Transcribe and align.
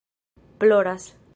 ploras 0.59 1.13